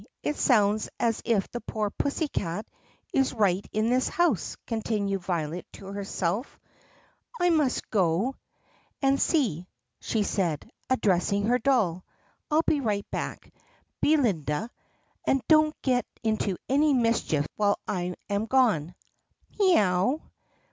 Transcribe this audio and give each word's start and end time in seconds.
It 0.23 0.35
sounds 0.35 0.89
as 0.99 1.21
if 1.25 1.47
the 1.51 1.61
poor 1.61 1.91
pussycat 1.91 2.65
is 3.13 3.35
right 3.35 3.63
in 3.71 3.91
this 3.91 4.09
house," 4.09 4.57
continued 4.65 5.21
Violet 5.21 5.67
to 5.73 5.85
herself. 5.85 6.59
"I 7.39 7.51
must 7.51 7.87
go 7.91 8.31
to 8.31 8.31
THE 8.31 8.31
PUSSYCAT 8.31 8.99
PRINCESS 9.01 9.25
4 9.27 9.31
see," 9.33 9.67
she 9.99 10.23
said, 10.23 10.71
addressing 10.89 11.43
her 11.45 11.59
doll. 11.59 12.03
"I 12.49 12.55
'll 12.55 12.63
be 12.65 12.79
right 12.81 13.05
back, 13.11 13.53
Be 14.01 14.17
linda; 14.17 14.71
and 15.27 15.43
don't 15.47 15.79
get 15.83 16.07
into 16.23 16.57
any 16.67 16.95
mischief 16.95 17.45
while 17.55 17.77
I 17.87 18.15
am 18.27 18.47
gone." 18.47 18.95
"MEE 19.59 19.77
OW!" 19.77 20.21